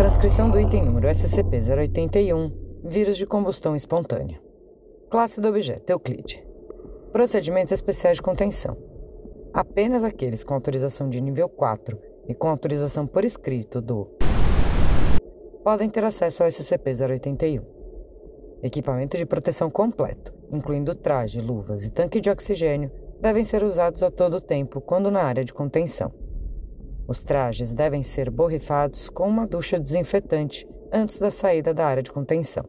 [0.00, 2.50] Transcrição do item número SCP-081,
[2.82, 4.40] vírus de combustão espontânea.
[5.10, 6.42] Classe do objeto Euclide.
[7.12, 8.78] Procedimentos especiais de contenção.
[9.52, 14.08] Apenas aqueles com autorização de nível 4 e com autorização por escrito do
[15.62, 17.62] podem ter acesso ao SCP-081.
[18.62, 22.90] Equipamento de proteção completo, incluindo traje, luvas e tanque de oxigênio,
[23.20, 26.10] devem ser usados a todo tempo quando na área de contenção.
[27.10, 32.12] Os trajes devem ser borrifados com uma ducha desinfetante antes da saída da área de
[32.12, 32.64] contenção.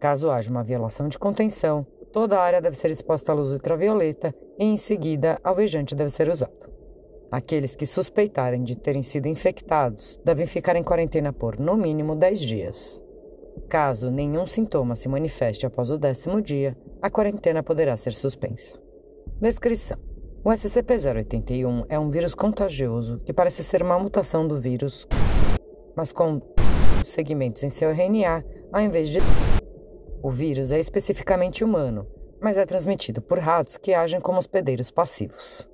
[0.00, 4.34] Caso haja uma violação de contenção, toda a área deve ser exposta à luz ultravioleta
[4.58, 6.50] e, em seguida, alvejante deve ser usado.
[7.30, 12.40] Aqueles que suspeitarem de terem sido infectados devem ficar em quarentena por, no mínimo, 10
[12.40, 13.00] dias.
[13.68, 18.76] Caso nenhum sintoma se manifeste após o décimo dia, a quarentena poderá ser suspensa.
[19.40, 20.00] Descrição:
[20.44, 25.06] o SCP-081 é um vírus contagioso que parece ser uma mutação do vírus,
[25.94, 26.42] mas com
[27.04, 29.20] segmentos em seu RNA ao invés de.
[30.20, 32.08] O vírus é especificamente humano,
[32.40, 35.68] mas é transmitido por ratos que agem como hospedeiros passivos.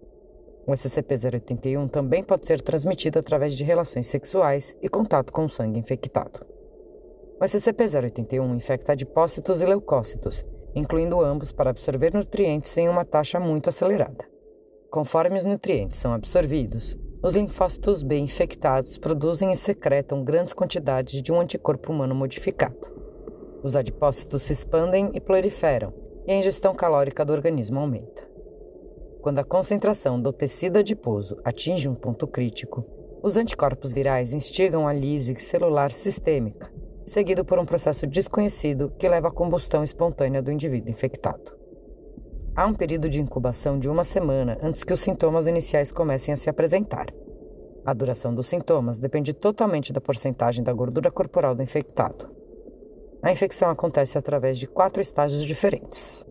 [0.67, 6.45] O SCP-081 também pode ser transmitido através de relações sexuais e contato com sangue infectado.
[7.41, 13.71] O SCP-081 infecta adipócitos e leucócitos, incluindo ambos para absorver nutrientes em uma taxa muito
[13.71, 14.38] acelerada.
[14.91, 21.31] Conforme os nutrientes são absorvidos, os linfócitos B infectados produzem e secretam grandes quantidades de
[21.31, 22.89] um anticorpo humano modificado.
[23.63, 25.93] Os adipócitos se expandem e proliferam,
[26.27, 28.27] e a ingestão calórica do organismo aumenta.
[29.21, 32.83] Quando a concentração do tecido adiposo atinge um ponto crítico,
[33.23, 36.73] os anticorpos virais instigam a lise celular sistêmica,
[37.05, 41.58] seguido por um processo desconhecido que leva à combustão espontânea do indivíduo infectado.
[42.59, 46.37] Há um período de incubação de uma semana antes que os sintomas iniciais comecem a
[46.37, 47.07] se apresentar.
[47.87, 52.29] A duração dos sintomas depende totalmente da porcentagem da gordura corporal do infectado.
[53.23, 56.27] A infecção acontece através de quatro estágios diferentes.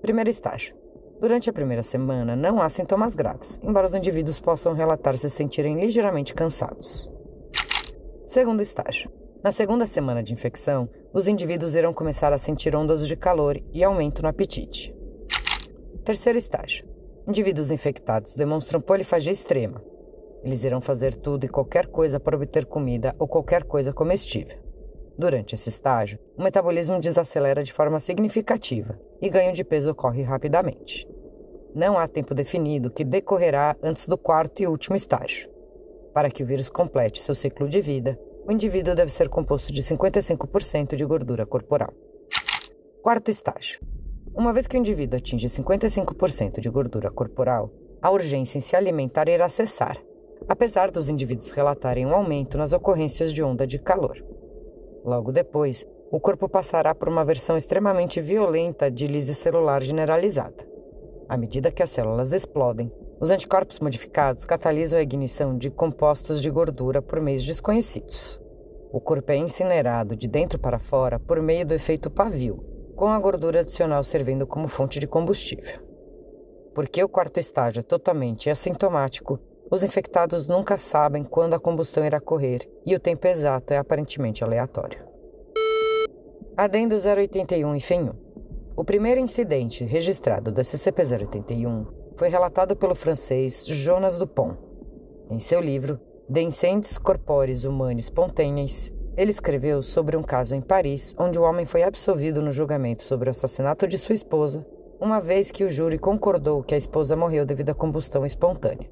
[0.00, 0.74] Primeiro estágio.
[1.20, 5.78] Durante a primeira semana, não há sintomas graves, embora os indivíduos possam relatar se sentirem
[5.78, 7.10] ligeiramente cansados.
[8.24, 9.10] Segundo estágio.
[9.44, 13.84] Na segunda semana de infecção, os indivíduos irão começar a sentir ondas de calor e
[13.84, 14.96] aumento no apetite.
[16.06, 16.86] Terceiro estágio.
[17.26, 19.82] Indivíduos infectados demonstram polifagia extrema.
[20.44, 24.56] Eles irão fazer tudo e qualquer coisa para obter comida ou qualquer coisa comestível.
[25.18, 31.08] Durante esse estágio, o metabolismo desacelera de forma significativa e ganho de peso ocorre rapidamente.
[31.74, 35.50] Não há tempo definido que decorrerá antes do quarto e último estágio.
[36.14, 39.82] Para que o vírus complete seu ciclo de vida, o indivíduo deve ser composto de
[39.82, 41.92] 55% de gordura corporal.
[43.02, 43.80] Quarto estágio.
[44.36, 47.70] Uma vez que o indivíduo atinge 55% de gordura corporal,
[48.02, 49.96] a urgência em se alimentar irá cessar,
[50.46, 54.22] apesar dos indivíduos relatarem um aumento nas ocorrências de onda de calor.
[55.02, 60.68] Logo depois, o corpo passará por uma versão extremamente violenta de lise celular generalizada.
[61.26, 66.50] À medida que as células explodem, os anticorpos modificados catalisam a ignição de compostos de
[66.50, 68.38] gordura por meios desconhecidos.
[68.92, 73.18] O corpo é incinerado de dentro para fora por meio do efeito pavio, com a
[73.20, 75.78] gordura adicional servindo como fonte de combustível.
[76.74, 79.38] Porque o quarto estágio é totalmente assintomático,
[79.70, 84.42] os infectados nunca sabem quando a combustão irá ocorrer e o tempo exato é aparentemente
[84.42, 85.04] aleatório.
[86.56, 88.12] Adendo 081 e FEM 1.
[88.76, 94.56] O primeiro incidente registrado do SCP-081 foi relatado pelo francês Jonas Dupont.
[95.28, 101.14] Em seu livro De Incendies Corporis Humanis Spontaneis, ele escreveu sobre um caso em Paris
[101.18, 104.66] onde o homem foi absolvido no julgamento sobre o assassinato de sua esposa,
[105.00, 108.90] uma vez que o júri concordou que a esposa morreu devido à combustão espontânea.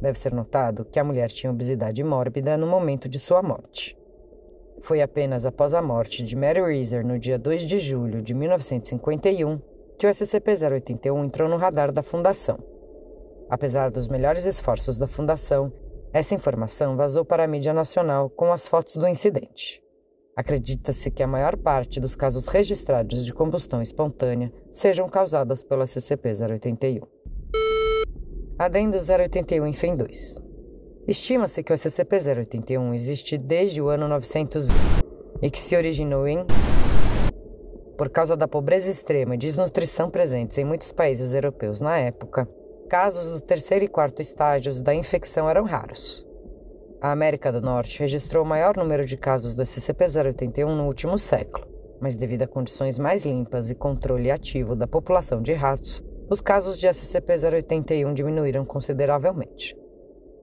[0.00, 3.96] Deve ser notado que a mulher tinha obesidade mórbida no momento de sua morte.
[4.80, 9.60] Foi apenas após a morte de Mary Reeser no dia 2 de julho de 1951
[9.96, 12.58] que o SCP-081 entrou no radar da Fundação.
[13.48, 15.72] Apesar dos melhores esforços da Fundação,
[16.12, 19.82] essa informação vazou para a mídia nacional com as fotos do incidente.
[20.36, 27.02] Acredita-se que a maior parte dos casos registrados de combustão espontânea sejam causadas pelo SCP-081.
[28.58, 30.40] Adendo 081 em FEM 2.
[31.08, 34.68] Estima-se que o SCP-081 existe desde o ano 900
[35.40, 36.44] e que se originou em
[37.96, 42.48] por causa da pobreza extrema e desnutrição presentes em muitos países europeus na época,
[42.92, 46.26] casos do terceiro e quarto estágios da infecção eram raros.
[47.00, 51.66] A América do Norte registrou o maior número de casos do SCP-081 no último século,
[51.98, 56.78] mas devido a condições mais limpas e controle ativo da população de ratos, os casos
[56.78, 59.74] de SCP-081 diminuíram consideravelmente.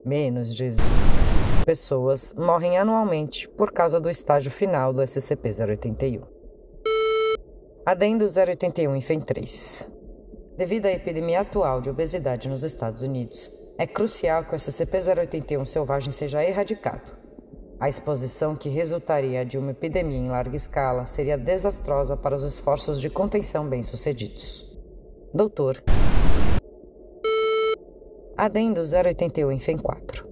[0.04, 0.70] Menos de
[1.64, 6.24] pessoas morrem anualmente por causa do estágio final do SCP-081.
[7.86, 9.99] Adendo 081 em FEM 3.
[10.60, 16.12] Devido à epidemia atual de obesidade nos Estados Unidos, é crucial que o SCP-081 selvagem
[16.12, 17.16] seja erradicado.
[17.80, 23.00] A exposição que resultaria de uma epidemia em larga escala seria desastrosa para os esforços
[23.00, 24.70] de contenção bem-sucedidos.
[25.32, 25.82] Doutor.
[28.36, 30.28] Adendo 081 em FEM 4.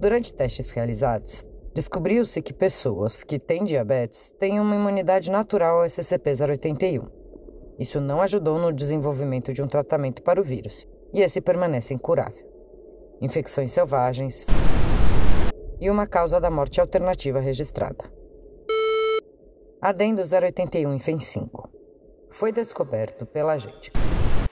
[0.00, 7.19] Durante testes realizados, descobriu-se que pessoas que têm diabetes têm uma imunidade natural ao SCP-081.
[7.80, 12.50] Isso não ajudou no desenvolvimento de um tratamento para o vírus, e esse permanece incurável
[13.22, 14.46] infecções selvagens
[15.78, 18.10] e uma causa da morte alternativa registrada.
[19.80, 21.70] Adendo 081 em FEM 5.
[22.30, 23.92] Foi descoberto pela gente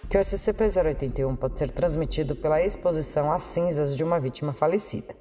[0.09, 5.15] que o SCP-081 pode ser transmitido pela exposição às cinzas de uma vítima falecida.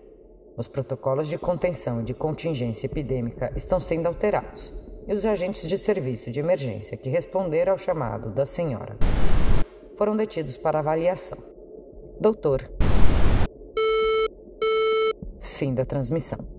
[0.58, 5.78] Os protocolos de contenção e de contingência epidêmica estão sendo alterados e os agentes de
[5.78, 8.98] serviço de emergência que responderam ao chamado da senhora
[9.98, 11.38] foram detidos para avaliação.
[12.20, 12.70] Doutor,
[15.40, 16.57] Fim da transmissão.